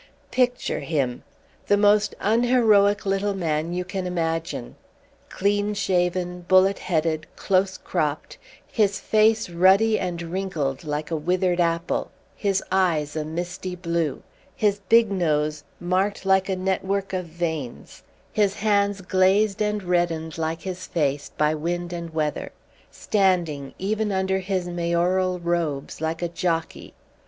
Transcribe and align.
Picture 0.31 0.79
him. 0.79 1.21
The 1.67 1.77
most 1.77 2.15
unheroic 2.19 3.05
little 3.05 3.35
man 3.35 3.71
you 3.71 3.85
can 3.85 4.07
imagine. 4.07 4.75
Clean 5.29 5.75
shaven, 5.75 6.41
bullet 6.47 6.79
headed, 6.79 7.27
close 7.35 7.77
cropped, 7.77 8.39
his 8.65 8.99
face 8.99 9.47
ruddy 9.47 9.99
and 9.99 10.19
wrinkled 10.19 10.83
like 10.83 11.11
a 11.11 11.15
withered 11.15 11.59
apple, 11.59 12.09
his 12.35 12.63
eyes 12.71 13.15
a 13.15 13.23
misty 13.23 13.75
blue, 13.75 14.23
his 14.55 14.81
big 14.89 15.11
nose 15.11 15.63
marked 15.79 16.25
like 16.25 16.49
a 16.49 16.55
network 16.55 17.13
of 17.13 17.27
veins, 17.27 18.01
his 18.33 18.55
hands 18.55 19.01
glazed 19.01 19.61
and 19.61 19.83
reddened, 19.83 20.35
like 20.35 20.63
his 20.63 20.87
face, 20.87 21.29
by 21.37 21.53
wind 21.53 21.93
and 21.93 22.09
weather; 22.11 22.51
standing, 22.89 23.75
even 23.77 24.11
under 24.11 24.39
his 24.39 24.67
mayoral 24.67 25.37
robes, 25.37 26.01
like 26.01 26.23
a 26.23 26.27
jockey. 26.27 26.95